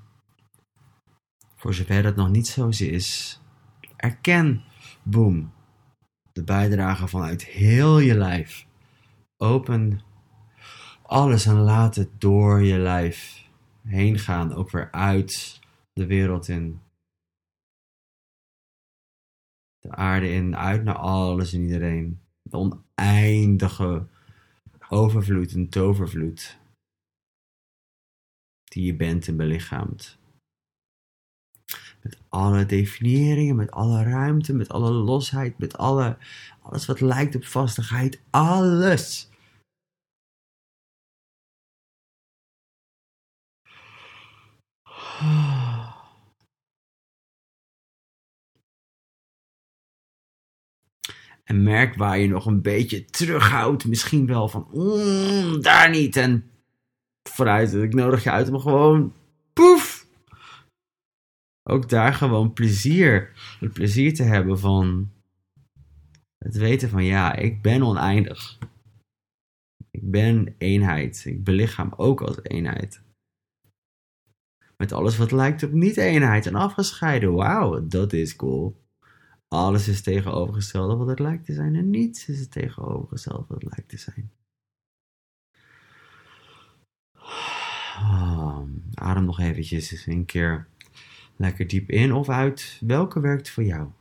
[1.56, 3.42] voor zover dat nog niet zo is,
[3.96, 4.64] erken,
[5.04, 5.54] boom,
[6.32, 8.68] de bijdrage vanuit heel je lijf.
[9.38, 10.02] Open
[11.02, 13.48] alles en laat het door je lijf
[13.82, 15.62] heen gaan, ook weer uit
[15.94, 16.82] de wereld in.
[19.80, 22.22] De aarde in, uit naar alles en iedereen.
[22.42, 24.08] De oneindige
[24.90, 26.62] overvloed en tovervloed
[28.64, 30.18] die je bent en belichaamt.
[32.02, 36.18] Met alle definiëringen, met alle ruimte, met alle losheid, met alle,
[36.62, 39.30] alles wat lijkt op vastigheid, alles.
[51.44, 53.86] En merk waar je nog een beetje terughoudt.
[53.86, 56.16] Misschien wel van, mm, daar niet.
[56.16, 56.52] En
[57.30, 59.14] vooruit, ik nodig je uit om gewoon,
[59.54, 60.08] poef.
[61.64, 63.32] Ook daar gewoon plezier.
[63.60, 65.12] Het plezier te hebben van
[66.38, 68.58] het weten van, ja, ik ben oneindig.
[69.92, 71.24] Ik ben eenheid.
[71.26, 73.02] Ik belichaam ook als eenheid.
[74.78, 77.34] Met alles wat lijkt op niet-eenheid en afgescheiden.
[77.34, 78.83] Wauw, dat is cool.
[79.54, 83.72] Alles is tegenovergesteld wat het lijkt te zijn en niets is het tegenovergesteld wat het
[83.72, 84.32] lijkt te zijn.
[87.98, 88.62] Oh,
[88.94, 90.68] adem nog eventjes een keer
[91.36, 92.78] lekker diep in of uit.
[92.86, 93.92] Welke werkt voor jou?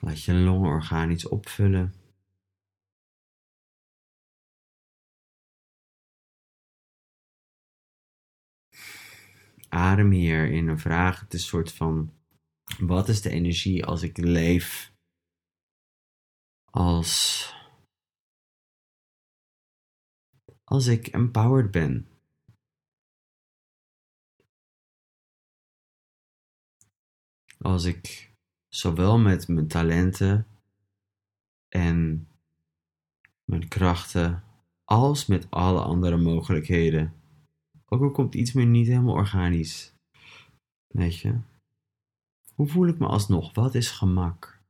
[0.00, 2.01] Laat je longen organisch opvullen.
[9.72, 11.20] Adem hier in een vraag.
[11.20, 12.14] Het is een soort van:
[12.78, 14.92] wat is de energie als ik leef
[16.64, 17.50] als.
[20.64, 22.08] als ik empowered ben?
[27.58, 28.34] Als ik
[28.68, 30.46] zowel met mijn talenten
[31.68, 32.28] en
[33.44, 34.44] mijn krachten
[34.84, 37.21] als met alle andere mogelijkheden
[37.92, 39.94] ook al komt iets meer niet helemaal organisch.
[40.86, 41.40] Weet je?
[42.54, 43.54] Hoe voel ik me alsnog?
[43.54, 44.60] Wat is gemak?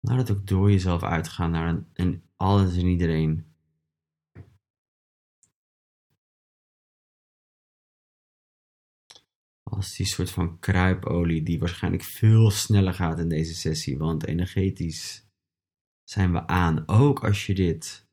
[0.00, 3.46] Laat het ook door jezelf uitgaan naar een, een alles en iedereen.
[9.62, 15.27] Als die soort van kruipolie die waarschijnlijk veel sneller gaat in deze sessie, want energetisch
[16.08, 16.88] zijn we aan.
[16.88, 18.06] Ook als je dit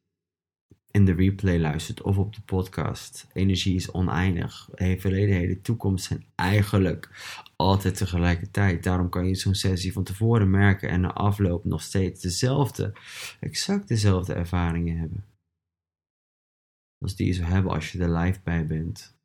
[0.91, 3.27] in de replay luistert of op de podcast.
[3.34, 4.69] Energie is oneindig.
[4.73, 7.10] Verleden, heden, toekomst zijn eigenlijk
[7.55, 8.84] altijd tegelijkertijd.
[8.84, 12.93] Daarom kan je zo'n sessie van tevoren merken en na afloop nog steeds dezelfde,
[13.39, 15.25] exact dezelfde ervaringen hebben.
[16.97, 19.17] Als die je zou hebben als je er live bij bent.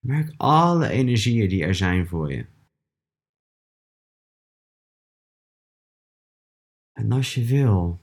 [0.00, 2.46] Merk alle energieën die er zijn voor je.
[6.92, 8.00] En als je wil,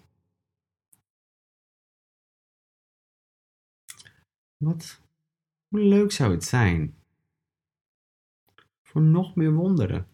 [4.57, 5.01] wat,
[5.67, 6.95] hoe leuk zou het zijn
[8.81, 10.07] voor nog meer wonderen?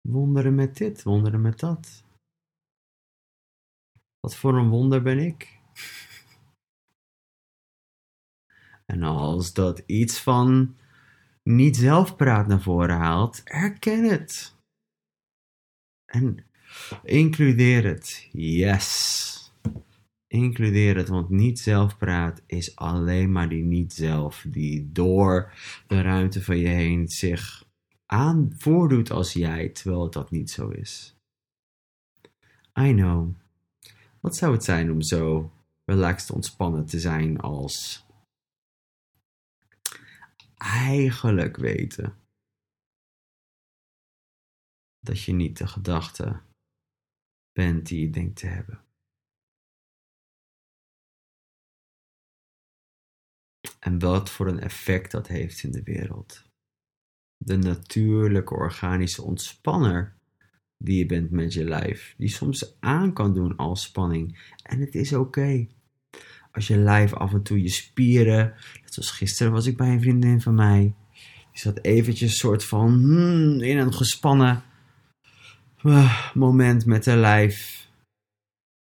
[0.00, 2.04] Wonderen met dit, wonderen met dat.
[4.20, 5.54] Wat voor een wonder ben ik?
[8.86, 10.76] En als dat iets van
[11.42, 14.56] niet zelfpraat naar voren haalt, erken het.
[16.04, 16.45] En
[17.02, 18.28] Includeer het.
[18.32, 19.52] Yes.
[20.26, 25.52] Includeer het, want niet zelfpraat is alleen maar die niet zelf die door
[25.86, 27.64] de ruimte van je heen zich
[28.06, 31.16] aan voordoet als jij, terwijl dat niet zo is.
[32.78, 33.34] I know.
[34.20, 35.52] Wat zou het zijn om zo
[35.84, 38.06] relaxed ontspannen te zijn als
[40.56, 42.16] eigenlijk weten
[44.98, 46.40] dat je niet de gedachte
[47.56, 48.80] bent die je denkt te hebben.
[53.80, 56.44] En wat voor een effect dat heeft in de wereld.
[57.36, 60.16] De natuurlijke organische ontspanner
[60.78, 64.54] die je bent met je lijf, die soms aan kan doen als spanning.
[64.62, 65.66] En het is oké.
[66.52, 70.00] Als je lijf af en toe je spieren, net zoals gisteren was ik bij een
[70.00, 70.94] vriendin van mij,
[71.52, 74.62] die zat eventjes soort van hmm, in een gespannen
[76.34, 77.90] moment met haar lijf.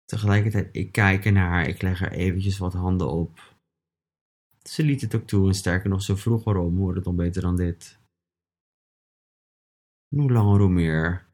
[0.04, 3.56] Tegelijkertijd, ik kijk naar haar, ik leg er eventjes wat handen op.
[4.62, 7.42] Ze liet het ook toe en sterker nog, zo vroeger om, hoorde het al beter
[7.42, 7.98] dan dit.
[10.08, 11.26] hoe langer hoe meer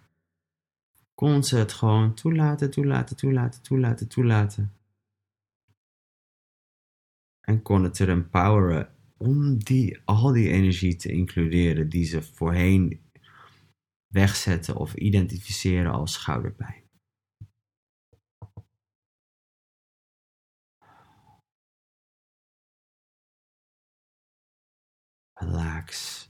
[1.14, 4.72] kon ze het gewoon toelaten, toelaten, toelaten, toelaten, toelaten.
[7.40, 13.09] En kon het er empoweren om die, al die energie te includeren die ze voorheen
[14.12, 16.88] wegzetten of identificeren als schouderpijn.
[25.32, 26.28] Relax.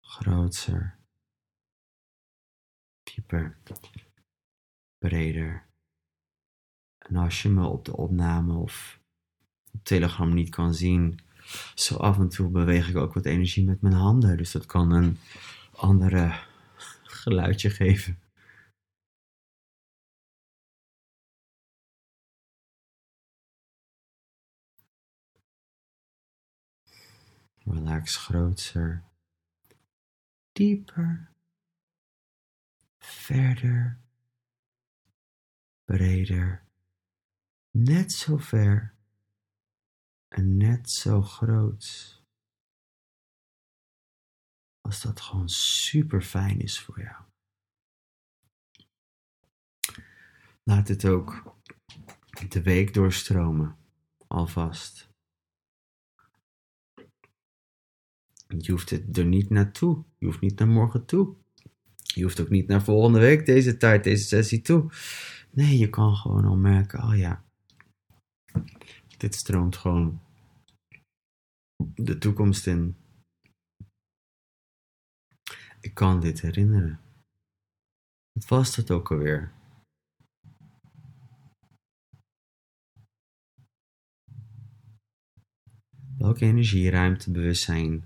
[0.00, 0.98] Groter.
[3.02, 3.58] Dieper.
[4.98, 5.70] Breder.
[6.98, 9.00] En als je me op de opname of
[9.72, 11.20] op Telegram niet kan zien,
[11.74, 14.36] zo af en toe beweeg ik ook wat energie met mijn handen.
[14.36, 15.18] Dus dat kan een
[15.72, 16.40] andere
[17.02, 18.20] geluidje geven.
[27.64, 29.04] Relax groter,
[30.52, 31.32] dieper,
[32.98, 33.98] verder,
[35.84, 36.64] breder,
[37.70, 38.91] net zo ver
[40.32, 42.20] en net zo groot.
[44.80, 47.24] Als dat gewoon super fijn is voor jou.
[50.62, 51.56] Laat het ook
[52.48, 53.76] de week doorstromen,
[54.26, 55.10] alvast.
[58.46, 60.04] Je hoeft het er niet naartoe.
[60.18, 61.36] Je hoeft niet naar morgen toe.
[61.96, 64.90] Je hoeft ook niet naar volgende week deze tijd, deze sessie toe.
[65.50, 67.44] Nee, je kan gewoon al merken, oh ja,
[69.22, 70.20] dit stroomt gewoon
[71.94, 72.96] de toekomst in.
[75.80, 77.00] Ik kan dit herinneren.
[78.32, 79.52] Wat was dat ook alweer?
[86.18, 88.04] Welke energie, ruimte, bewustzijn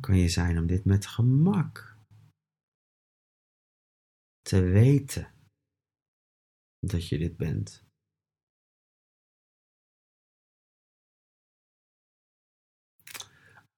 [0.00, 1.96] kan je zijn om dit met gemak
[4.40, 5.32] te weten
[6.78, 7.87] dat je dit bent?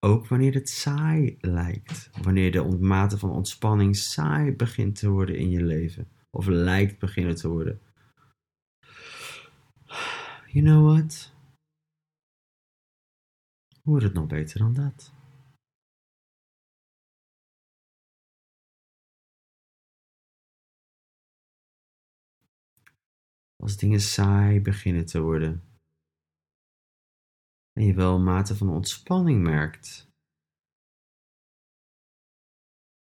[0.03, 2.11] Ook wanneer het saai lijkt.
[2.22, 6.09] Wanneer de mate van ontspanning saai begint te worden in je leven.
[6.30, 7.80] Of lijkt beginnen te worden.
[10.46, 11.34] You know what?
[13.82, 15.12] Hoe wordt het nog beter dan dat?
[23.57, 25.69] Als dingen saai beginnen te worden,
[27.81, 30.09] en je wel een mate van ontspanning merkt.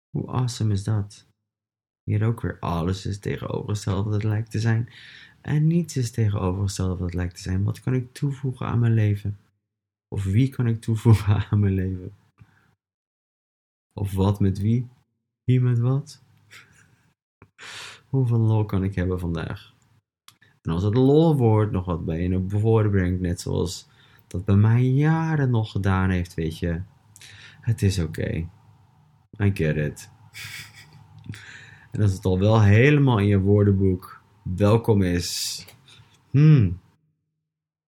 [0.10, 1.28] Hoe awesome is dat?
[2.04, 4.90] Hier ook weer alles is tegenovergesteld wat het lijkt te zijn.
[5.42, 7.64] En niets is tegenovergesteld wat het lijkt te zijn.
[7.64, 9.40] Wat kan ik toevoegen aan mijn leven?
[10.08, 12.14] Of wie kan ik toevoegen aan mijn leven?
[13.94, 14.88] Of wat met wie?
[15.44, 16.24] Wie met wat?
[18.10, 19.74] Hoeveel lol kan ik hebben vandaag?
[20.62, 23.89] En als het lolwoord nog wat bij je naar voren brengt, net zoals
[24.30, 26.82] dat bij mij jaren nog gedaan heeft, weet je.
[27.62, 28.50] Het is oké.
[29.42, 30.10] I get it.
[31.92, 35.66] en als het al wel helemaal in je woordenboek welkom is.
[36.30, 36.80] Hmm.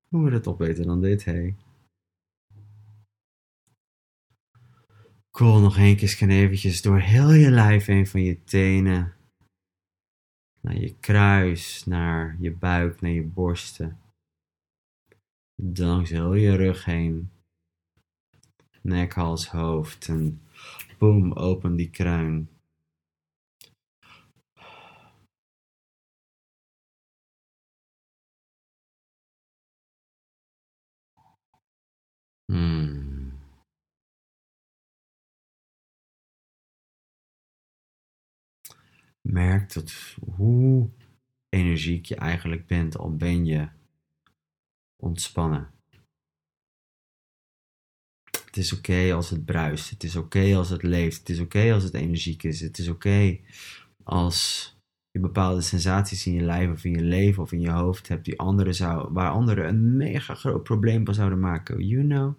[0.07, 1.55] Hoe wordt het toch beter dan dit, hé?
[5.31, 9.13] Cool, nog één keer scan eventjes door heel je lijf heen van je tenen.
[10.61, 13.99] Naar je kruis, naar je buik, naar je borsten
[15.55, 17.31] langs heel je rug heen.
[18.81, 20.41] Nek, hals, hoofd en
[20.97, 22.49] boom, open die kruin.
[32.45, 33.39] Hmm.
[39.21, 39.91] Merk tot
[40.35, 40.89] hoe
[41.49, 43.69] energiek je eigenlijk bent, al ben je
[45.01, 45.69] ontspannen.
[48.45, 49.89] Het is oké als het bruist.
[49.89, 51.17] Het is oké als het leeft.
[51.17, 52.59] Het is oké als het energiek is.
[52.59, 53.39] Het is oké
[54.03, 54.71] als
[55.11, 58.25] je bepaalde sensaties in je lijf of in je leven of in je hoofd hebt
[58.25, 61.87] die anderen zou, waar anderen een mega groot probleem van zouden maken.
[61.87, 62.35] You know,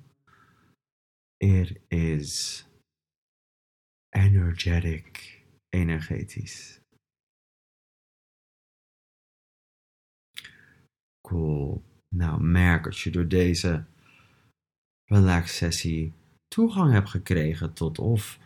[1.36, 2.64] it is
[4.08, 6.80] energetic, energetisch.
[11.20, 11.82] Cool.
[12.14, 13.84] Nou, merk als je door deze
[15.04, 16.12] relax sessie
[16.48, 18.38] toegang hebt gekregen tot of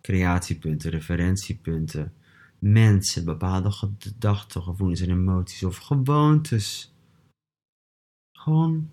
[0.00, 2.12] creatiepunten, referentiepunten,
[2.58, 6.94] mensen, bepaalde gedachten, gevoelens en emoties of gewoontes.
[8.32, 8.90] Gewoon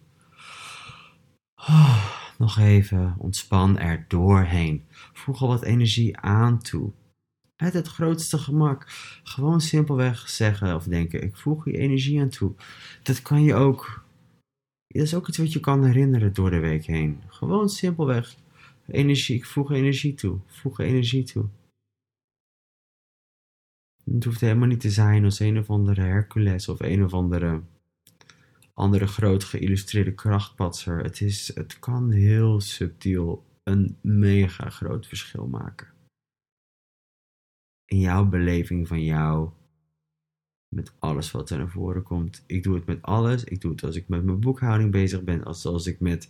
[1.55, 4.85] oh, nog even ontspan er doorheen.
[5.13, 6.91] Voeg al wat energie aan toe.
[7.57, 8.85] Met het grootste gemak.
[9.23, 12.53] Gewoon simpelweg zeggen of denken: ik voeg je energie aan toe.
[13.03, 14.03] Dat kan je ook.
[14.93, 17.21] Dat is ook iets wat je kan herinneren door de week heen.
[17.27, 18.35] Gewoon simpelweg
[18.87, 19.35] energie.
[19.35, 20.39] Ik voeg energie toe.
[20.45, 21.45] Voeg energie toe.
[24.03, 27.61] Het hoeft helemaal niet te zijn als een of andere Hercules of een of andere
[28.73, 31.03] andere groot geïllustreerde krachtpatser.
[31.03, 35.87] Het, is, het kan heel subtiel een mega groot verschil maken.
[37.85, 39.49] In jouw beleving van jou,
[40.75, 42.43] met alles wat er naar voren komt.
[42.45, 43.43] Ik doe het met alles.
[43.43, 46.29] Ik doe het als ik met mijn boekhouding bezig ben, als, als ik met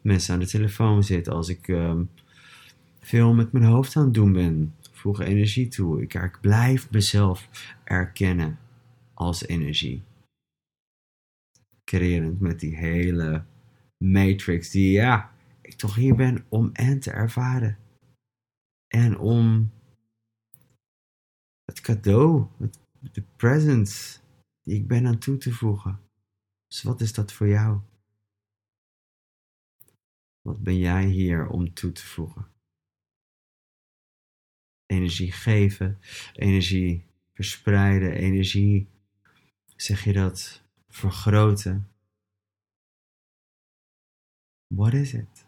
[0.00, 2.10] mensen aan de telefoon zit, als ik um,
[3.00, 4.74] veel met mijn hoofd aan het doen ben
[5.04, 6.02] voeg energie toe.
[6.02, 7.48] Ik, ik blijf mezelf
[7.84, 8.58] erkennen
[9.14, 10.02] als energie.
[11.84, 13.44] Creërend met die hele
[14.04, 17.78] matrix die, ja, ik toch hier ben om en te ervaren.
[18.88, 19.70] En om
[21.64, 22.78] het cadeau, het,
[23.12, 24.18] de presence
[24.62, 26.00] die ik ben aan toe te voegen.
[26.66, 27.80] Dus wat is dat voor jou?
[30.40, 32.54] Wat ben jij hier om toe te voegen?
[34.86, 35.98] energie geven,
[36.32, 38.88] energie verspreiden, energie,
[39.76, 41.88] zeg je dat, vergroten.
[44.66, 45.46] What is it?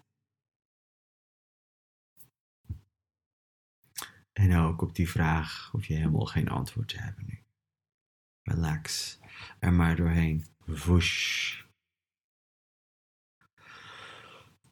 [4.32, 7.45] En ook op die vraag hoef je helemaal geen antwoord te hebben nu.
[8.46, 9.18] Relax
[9.58, 10.44] er maar doorheen.
[10.64, 11.64] Woesh.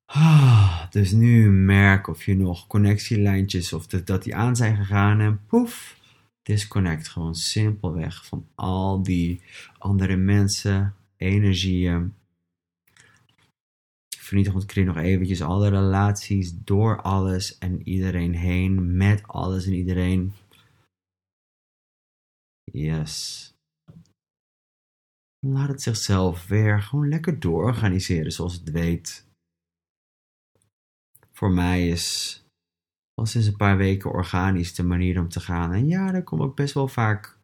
[0.05, 5.47] Ah, dus nu merk of je nog connectielijntjes of dat, die aan zijn gegaan en
[5.47, 5.99] poef,
[6.43, 9.43] disconnect gewoon simpelweg van al die
[9.79, 12.15] andere mensen, energieën.
[14.19, 20.33] Vernietig ontkrient nog eventjes alle relaties door alles en iedereen heen, met alles en iedereen.
[22.73, 23.54] Yes.
[25.47, 29.27] Laat het zichzelf weer gewoon lekker doororganiseren zoals het weet
[31.33, 32.39] voor mij is
[33.15, 35.73] al sinds een paar weken organisch de manier om te gaan.
[35.73, 37.39] En ja, daar kom ik best wel vaak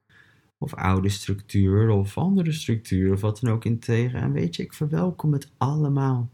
[0.59, 4.21] of oude structuur of andere structuur of wat dan ook in tegen.
[4.21, 6.31] En weet je, ik verwelkom het allemaal.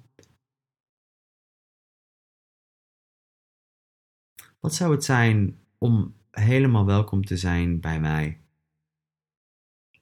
[4.61, 8.41] Wat zou het zijn om helemaal welkom te zijn bij mij?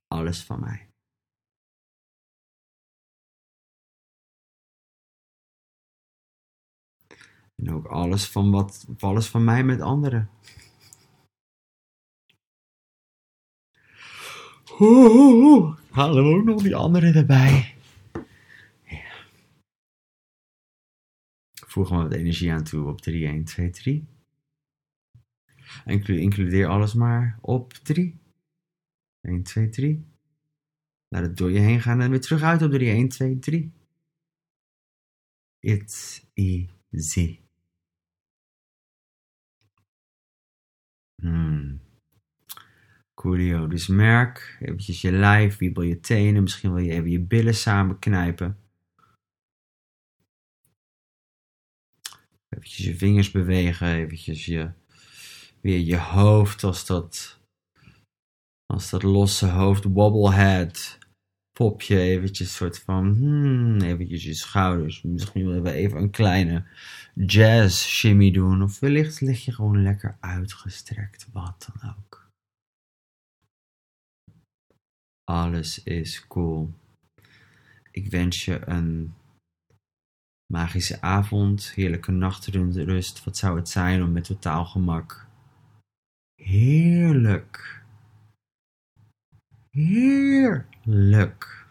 [0.07, 0.94] Alles van mij.
[7.65, 10.31] En ook alles van, wat, alles van mij met anderen.
[14.81, 17.77] Oeh, halen we ook nog die anderen erbij.
[18.85, 19.27] Ja.
[21.67, 24.07] Voeg maar wat energie aan toe op 3, 1, 2, 3.
[26.07, 28.19] Includeer alles maar op 3.
[29.21, 30.05] 1, 2, 3.
[31.09, 32.91] Laat het door je heen gaan en weer terug uit op 3.
[32.91, 33.73] 1, 2, 3.
[35.59, 37.44] It's easy.
[41.25, 41.81] Hmm.
[43.15, 43.69] Coolio.
[43.89, 46.43] Merk eventjes je lijf, wiebel je tenen.
[46.43, 48.59] Misschien wil je even je billen samen knijpen.
[52.49, 53.95] Eventjes je vingers bewegen.
[53.95, 54.71] Eventjes je,
[55.61, 57.41] weer je hoofd als dat,
[58.67, 60.99] als dat losse hoofd wobblehead
[61.59, 65.03] popje eventjes soort van, hmm, eventjes je schouders.
[65.03, 66.65] Misschien willen we even een kleine
[67.15, 68.63] jazz shimmy doen.
[68.63, 72.29] Of wellicht lig je gewoon lekker uitgestrekt, wat dan ook.
[75.25, 76.73] Alles is cool.
[77.91, 79.15] Ik wens je een
[80.53, 83.25] magische avond, heerlijke nachtrust.
[83.25, 85.25] Wat zou het zijn om met totaal gemak
[86.45, 87.84] heerlijk
[89.75, 91.67] heerlijk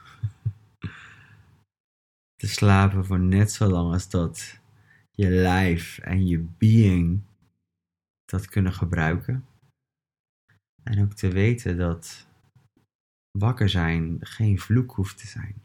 [2.42, 4.60] te slapen voor net zo lang als dat
[5.12, 7.22] je lijf en je being
[8.26, 9.46] dat kunnen gebruiken.
[10.84, 12.28] En ook te weten dat
[13.32, 15.62] wakker zijn geen vloek hoeft te zijn.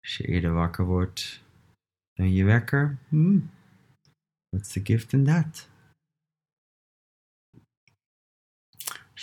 [0.00, 1.44] Als je eerder wakker wordt
[2.12, 3.50] dan je wekker, hmm,
[4.48, 5.72] what's the gift in that?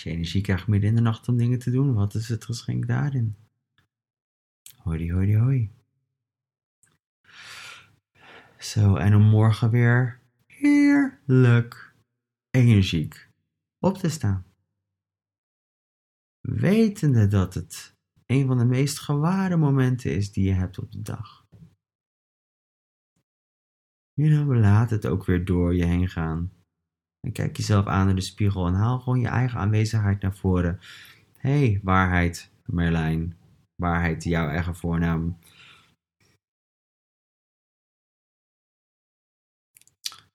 [0.01, 2.45] Als je energie krijgt midden in de nacht om dingen te doen, wat is het
[2.45, 3.35] geschenk daarin?
[4.77, 5.71] Hoi, hoi, hoi.
[8.57, 11.95] Zo, en om morgen weer heerlijk
[12.49, 13.29] energiek
[13.79, 14.45] op te staan.
[16.39, 17.95] Wetende dat het
[18.25, 21.45] een van de meest geware momenten is die je hebt op de dag.
[24.13, 26.60] Know, laat het ook weer door je heen gaan.
[27.21, 30.79] En kijk jezelf aan in de spiegel en haal gewoon je eigen aanwezigheid naar voren.
[31.37, 33.37] Hé, hey, waarheid, Merlijn.
[33.75, 35.37] Waarheid, jouw eigen voornaam.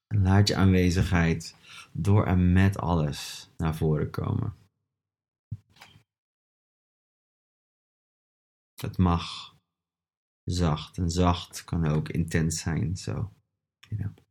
[0.06, 1.56] Laat je aanwezigheid
[1.92, 4.54] door en met alles naar voren komen.
[8.74, 9.56] Het mag
[10.44, 13.32] zacht en zacht kan ook intens zijn, zo.
[13.88, 14.25] Know.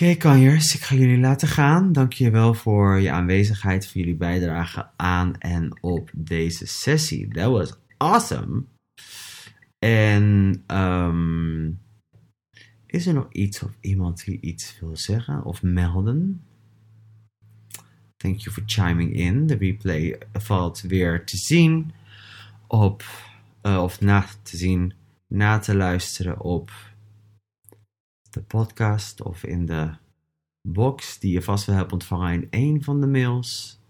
[0.00, 1.92] Oké, kanjers, ik ga jullie laten gaan.
[1.92, 7.28] Dank je wel voor je aanwezigheid, voor jullie bijdrage aan en op deze sessie.
[7.28, 8.64] That was awesome.
[9.78, 11.80] En um,
[12.86, 16.42] is er nog iets of iemand die iets wil zeggen of melden?
[18.16, 19.46] Thank you for chiming in.
[19.46, 21.92] De replay valt weer te zien
[22.66, 23.04] op,
[23.62, 24.92] uh, of na te zien,
[25.26, 26.70] na te luisteren op
[28.36, 29.96] de podcast of in de
[30.68, 33.80] box die je vast wel hebt ontvangen in een van de mails.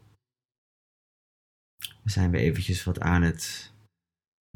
[2.02, 3.72] We zijn weer eventjes wat aan het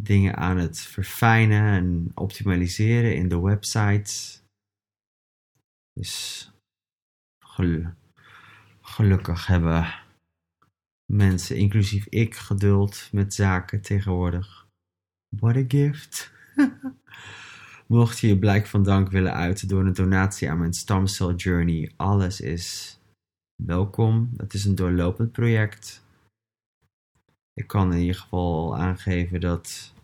[0.03, 4.43] dingen aan het verfijnen en optimaliseren in de websites.
[5.93, 6.51] Dus
[8.81, 9.95] gelukkig hebben
[11.13, 14.67] mensen, inclusief ik, geduld met zaken tegenwoordig.
[15.37, 16.33] What a gift.
[17.91, 21.93] Mocht je je blijk van dank willen uiten door een donatie aan mijn Stamcell Journey,
[21.97, 22.99] alles is
[23.65, 24.31] welkom.
[24.37, 26.05] Het is een doorlopend project.
[27.53, 29.95] Ik kan in ieder geval aangeven dat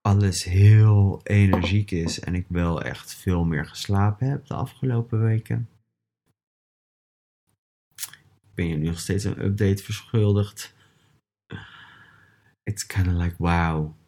[0.00, 5.68] alles heel energiek is en ik wel echt veel meer geslapen heb de afgelopen weken.
[8.42, 10.74] Ik ben je nu nog steeds een update verschuldigd.
[12.62, 14.00] It's kind of like wow.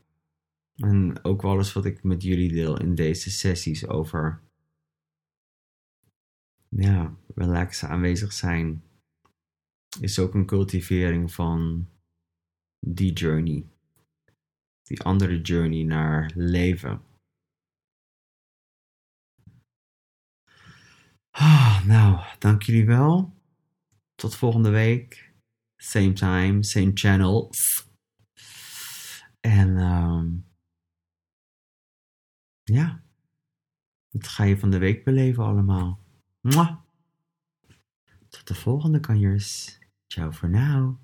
[0.75, 4.43] En ook alles wat ik met jullie deel in deze sessies over
[6.69, 8.85] ja, relaxen, aanwezig zijn,
[10.01, 11.89] is ook een cultivering van
[12.87, 13.67] die journey.
[14.83, 17.03] Die andere journey naar leven.
[21.31, 23.35] Ah, nou, dank jullie wel.
[24.15, 25.33] Tot volgende week.
[25.77, 27.51] Same time, same channel.
[29.41, 30.54] En um,
[32.65, 33.03] ja,
[34.11, 36.05] wat ga je van de week beleven allemaal?
[38.29, 39.79] Tot de volgende kanjers.
[40.07, 41.04] Ciao voor now.